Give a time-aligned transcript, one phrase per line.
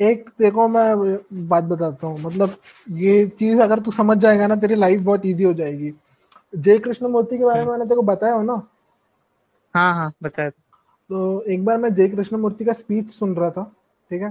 [0.00, 2.56] एक देखो मैं बात बताता हूँ। मतलब
[2.96, 5.92] ये चीज़ अगर तू समझ जाएगा ना तेरी लाइफ बहुत इजी हो जाएगी।
[6.52, 8.62] जय कृष्ण मूर्ति के बारे में हम्म। मैंने तेरे को बताया हो ना?
[9.74, 13.62] हाँ हाँ बताया तो एक बार मैं जय कृष्ण मूर्ति का स्पीच सुन रहा था
[14.10, 14.30] ठीक है?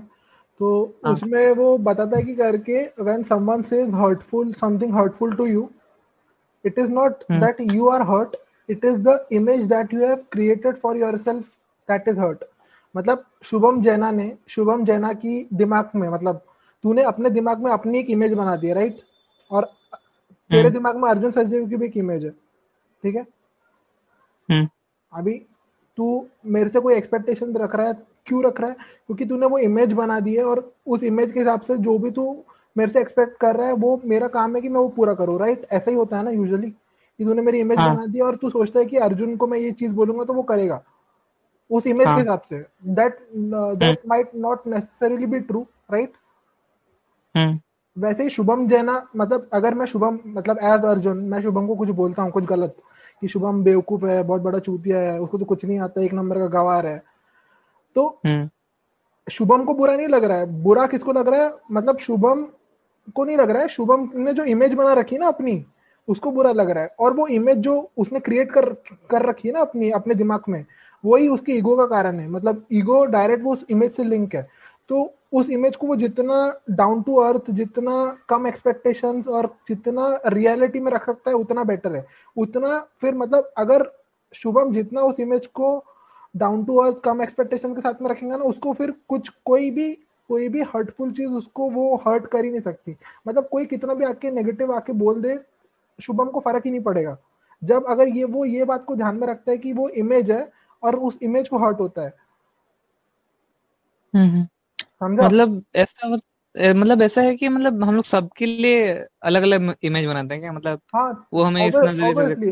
[0.60, 1.14] तो हाँ.
[1.14, 5.70] उसमें वो बताता है कि करके when someone says hurtful something hurtful to you
[6.66, 8.36] it is not that you are hurt
[8.70, 11.44] it is the image that you have created for yourself
[11.90, 12.44] that is hurt
[12.98, 16.42] मतलब शुभम जैना ने शुभम जैना की दिमाग में मतलब
[16.84, 19.02] तूने अपने दिमाग में अपनी एक इमेज बना दी राइट
[19.52, 19.66] और
[19.96, 22.32] तेरे हम्म। दिमाग में अर्जुन सचदेव की भी एक इमेज है
[23.04, 23.26] ठीक है
[24.50, 24.68] हम्म।
[25.12, 25.34] अभी
[25.98, 27.94] तू मेरे से कोई एक्सपेक्टेशन रख रहा है
[28.28, 31.40] क्यों रख रहा है क्योंकि तूने वो इमेज बना दी है और उस इमेज के
[31.40, 32.26] हिसाब से जो भी तू
[32.76, 35.40] मेरे से एक्सपेक्ट कर रहा है वो मेरा काम है कि मैं वो पूरा करूँ
[35.40, 37.96] राइट ऐसा ही होता है ना यूजुअली कि तूने मेरी इमेज हाँ.
[37.96, 40.44] बना दी और तू सोचता है कि अर्जुन को मैं ये चीज़ बोलूँगा तो वो
[40.44, 40.82] करेगा
[41.70, 42.16] उस इमेज हाँ.
[42.16, 43.20] के हिसाब से। That
[43.78, 46.14] that might not necessarily be true right
[47.98, 51.90] वैसे ही शुभम जैना मतलब अगर मैं शुभम मतलब एज अर्जुन मैं शुभम को कुछ
[51.90, 52.76] बोलता हूँ कुछ गलत
[53.22, 56.38] कि शुभम बेवकूफ़ है बहुत बड़ा चूतिया है उसको तो कुछ नहीं आता एक नंबर
[56.40, 57.02] का गवार है।
[57.96, 58.50] तो हम्म।
[59.28, 61.54] शुभम को बुरा नहीं लग रहा है। बुरा किसको लग रहा है?
[61.72, 62.46] मतलब शुभम
[63.16, 65.66] को नहीं लग रहा है। शुभम ने जो इमेज बना रखी है ना अपनी
[66.08, 68.70] उसको बुरा लग रहा है। और वो इमेज जो उसने क्रिएट कर
[69.10, 70.66] कर रखी है ना अपनी अपने दिमाग में
[71.06, 74.48] वही उसके ईगो का कारण है। मतलब ईगो डायरेक्ट वो उस इमेज से लिंक है।
[74.90, 80.80] तो उस इमेज को वो जितना डाउन टू अर्थ जितना कम एक्सपेक्टेशंस और जितना रियलिटी
[80.80, 82.06] में रख सकता है, उतना बेटर है।
[82.38, 83.92] उतना फिर मतलब अगर
[84.34, 85.84] शुभम जितना उस इमेज को
[86.36, 89.92] डाउन टू अर्थ कम एक्सपेक्टेशन के साथ में रखेंगे ना, उसको फिर कुछ कोई भी
[90.30, 92.96] कोई भी हर्टफुल चीज़ उसको वो हर्ट कर ही नहीं सकती।
[93.28, 95.40] मतलब कोई कितना भी आके नेगेटिव आके बोल दे,
[96.00, 97.18] शुभम को फ़र्क ही नहीं पड़ेगा।
[97.64, 100.57] जब अगर ये वो, ये बात को ध्यान में रखता है कि वो इमेज है
[100.84, 102.14] और उस इमेज को हर्ट होता है।
[104.16, 104.44] हम्म, हम्म।
[104.82, 105.24] समझा?
[105.24, 106.18] मतलब ऐसा
[106.62, 110.52] मतलब ऐसा है कि मतलब हम लोग सबके लिए अलग अलग इमेज बनाते हैं क्या?
[110.52, 112.52] मतलब हाँ वो हमें इस से ऑब्वियसली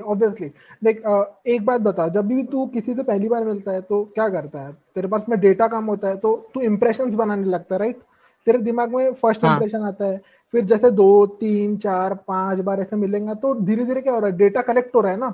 [0.86, 1.04] देख।
[1.48, 4.60] एक बात बता जब भी तू किसी से पहली बार मिलता है तो क्या करता
[4.60, 4.74] है?
[4.74, 7.98] तेरे पास में डेटा कम होता है तो तू इम्प्रेशन बनाने लगता है राइट
[8.46, 9.54] तेरे दिमाग में फ़र्स्ट हाँ.
[9.54, 14.02] इंप्रेशन आता है फिर जैसे दो तीन चार पाँच बार ऐसे मिलेंगे तो धीरे धीरे
[14.02, 14.38] क्या हो रहा है?
[14.38, 15.32] डेटा कलेक्ट हो रहा है ना?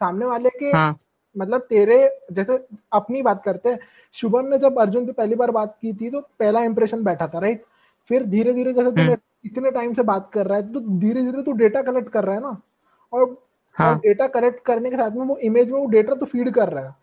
[0.00, 0.96] सामने वाले के हाँ.
[1.36, 1.96] मतलब तेरे
[2.32, 2.58] जैसे
[2.92, 3.78] अपनी बात करते हैं
[4.16, 7.38] शुभम ने जब अर्जुन से पहली बार बात की थी तो पहला इंप्रेशन बैठा था
[7.38, 7.64] राइट
[8.10, 11.22] फिर धीरे धीरे जैसे तू हम्म। इतने टाइम से बात कर रहा है तो धीरे
[11.22, 12.60] धीरे तू डेटा कलेक्ट कर रहा है ना
[13.12, 13.36] और
[13.76, 13.98] हाँ.
[13.98, 16.84] डेटा कलेक्ट करने के साथ में वो इमेज में वो डेटा तो फ़ीड कर रहा
[16.84, 16.94] है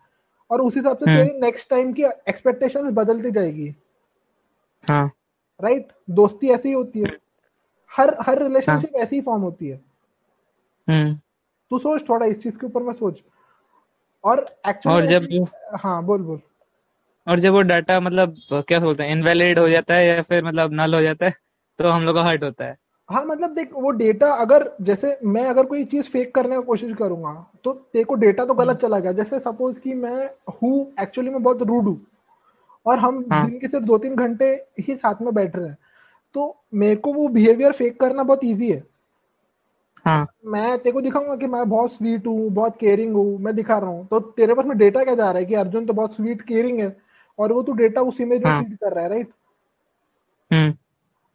[0.50, 3.74] और उस हिसाब से हम्म। तेरी नेक्स्ट टाइम की एक्सपेक्टेशन बदलती जाएगी
[4.84, 5.10] हाँ.
[5.60, 7.16] राइट दोस्ती ऐसी ही होती है
[7.90, 9.02] हर हर रिलेशनशिप हाँ.
[9.02, 9.80] ऐसी ही फॉर्म होती है
[10.88, 11.14] हम्म।
[11.70, 13.20] तू सोच थोड़ा इस चीज़ के ऊपर मैं सोच
[14.24, 16.40] और एक्चुअली और जब हाँ बोल बोल
[17.26, 20.72] और जब वो डाटा मतलब क्या बोलते हैं इनवैलिड हो जाता है या फिर मतलब
[20.72, 21.34] नल हो जाता है
[21.78, 22.76] तो हम लोग का हर्ट होता है
[23.08, 26.94] हाँ मतलब देख वो डेटा अगर जैसे मैं अगर कोई चीज़ फेक करने की कोशिश
[26.96, 27.32] करूँगा
[27.64, 30.28] तो को डेटा तो गलत हम्म। चला गया जैसे सपोज़ कि मैं
[30.62, 32.00] हूँ एक्चुअली मैं बहुत रूड हूँ
[32.86, 33.46] और हम हाँ.
[33.46, 34.46] दिन के सिर्फ़ दो तीन घंटे
[34.80, 35.76] ही साथ में बैठ रहे हैं
[36.34, 38.82] तो मेरे को वो बिहेवियर फेक करना बहुत इजी है
[40.04, 40.26] हाँ.
[40.46, 43.90] मैं तेरे को दिखाऊँगा कि मैं बहुत स्वीट हूँ बहुत केयरिंग हूँ मैं दिखा रहा
[43.90, 46.42] हूँ तो तेरे पास में डेटा क्या जा रहा है कि अर्जुन तो बहुत स्वीट
[46.42, 46.96] केयरिंग है
[47.38, 49.30] और वो तू डेटा उस इमेज में फ़ीड हाँ। कर रहा है राइट
[50.50, 50.72] हम्म।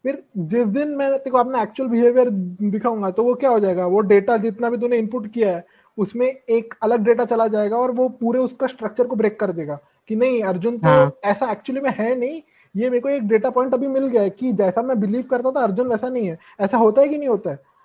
[0.06, 2.30] फिर जिस दिन मैं तेरे को अपना एक्चुअल बिहेवियर
[2.70, 5.66] दिखाऊँगा तो वो क्या हो जाएगा वो डेटा जितना भी तूने इनपुट किया है
[5.98, 9.80] उसमें एक अलग डेटा चला जाएगा और वो पूरे उसका स्ट्रक्चर को ब्रेक कर देगा
[10.10, 11.12] कि नहीं अर्जुन तो हाँ.
[11.26, 12.42] ऐसा एक्चुअली में है नहीं
[12.76, 15.52] ये मेरे को एक डेटा पॉइंट अभी मिल गया है कि जैसा मैं बिलीव करता
[15.52, 17.77] था अर्जुन वैसा नहीं है ऐसा होता है कि नहीं होता है हाँ,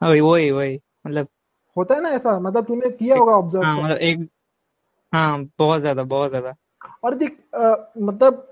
[0.00, 1.28] वही वही वही मतलब
[1.76, 4.28] होता है ना ऐसा मतलब तूने किया होगा ऑब्ज़र्व हाँ, मतलब एक
[5.12, 6.54] हाँ बहुत ज़्यादा बहुत ज़्यादा।
[7.04, 7.36] और देख
[8.00, 8.44] मतलब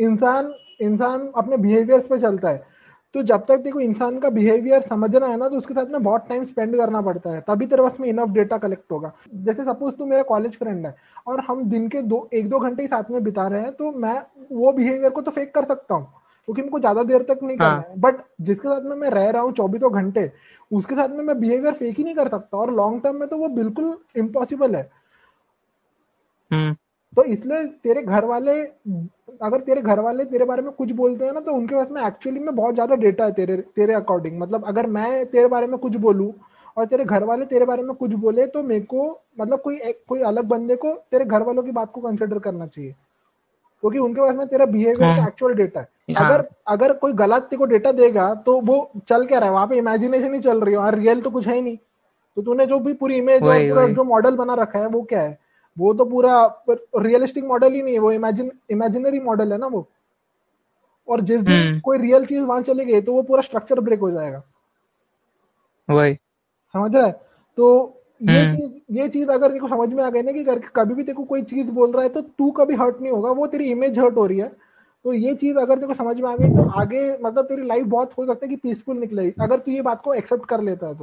[0.00, 2.70] इंसान इंसान अपने बिहेवियर्स पे चलता है।
[3.14, 6.26] तो जब तक देखो इंसान का बिहेवियर समझना है ना तो उसके साथ में बहुत
[6.28, 9.94] टाइम स्पेंड करना पड़ता है। तभी तेरे पास में इनफ डेटा कलेक्ट होगा। जैसे सपोज़
[9.94, 10.94] तू मेरा कॉलेज फ्रेंड है
[11.26, 13.90] और हम दिन के दो एक दो घंटे ही साथ में बिता रहे हैं तो
[13.92, 14.20] मैं
[14.52, 17.56] वो बिहेवियर को तो फेक कर सकता हूँ। क्योंकि मेरे को ज़्यादा देर तक नहीं
[17.56, 17.70] हाँ.
[17.70, 20.30] करना है बट जिसके साथ में मैं रह रहा हूँ चौबीसों घंटे
[20.70, 23.36] उसके साथ में मैं बिहेवियर फेक ही नहीं कर सकता और लॉन्ग टर्म में तो
[23.36, 24.90] वो बिल्कुल इम्पॉसिबल है
[26.50, 26.74] हम्म।
[27.12, 28.52] तो इसलिए तेरे घर वाले
[29.42, 32.02] अगर तेरे घर वाले तेरे बारे में कुछ बोलते हैं ना तो उनके पास में
[32.02, 35.78] एक्चुअली में बहुत ज़्यादा डेटा है तेरे तेरे अकॉर्डिंग मतलब अगर मैं तेरे बारे में
[35.78, 36.32] कुछ बोलूँ
[36.76, 39.08] और तेरे घर वाले तेरे बारे में कुछ बोले तो मेरे को
[39.40, 42.66] मतलब कोई एक, कोई अलग बंदे को तेरे घर वालों की बात को कंसिडर करना
[42.66, 42.94] चाहिए
[43.82, 47.42] क्योंकि उनके पास में तेरा बिहेवियर का एक्चुअल डेटा है। हाँ। अगर अगर कोई गलत
[47.42, 49.54] तेरे को डेटा देगा तो वो चल क्या रहा है?
[49.54, 51.76] वहाँ पे इमेजिनेशन ही चल रही है और रियल तो कुछ है ही नहीं।
[52.36, 53.42] तो तूने जो भी पूरी इमेज
[53.94, 55.38] जो मॉडल बना रखा है वो क्या है?
[55.76, 59.86] वो तो पूरा रियलिस्टिक मॉडल ही नहीं है वो इमेजिन इमेजिनरी मॉडल है ना वो।
[61.08, 64.00] और जिस दिन हम्म। कोई रियल चीज़ वहाँ चली गई तो वो पूरा स्ट्रक्चर ब्रेक
[64.00, 64.42] हो जाएगा।
[65.88, 67.12] वही। समझ रहा है?
[67.58, 70.44] तो ये हम्म। चीज़ ये चीज़ अगर देखो समझ में आ गई ना कि
[70.76, 73.46] कभी भी देखो कोई चीज़ बोल रहा है तो तू कभी हर्ट नहीं होगा वो
[73.46, 74.48] तेरी इमेज हर्ट हो रही है।
[75.04, 78.12] तो ये चीज़ अगर देखो समझ में आ गई तो आगे मतलब तेरी लाइफ बहुत
[78.18, 80.94] हो सकता है कि पीसफुल निकले। अगर तू ये बात को एक्सेप्ट कर लेता है
[80.94, 81.00] तो।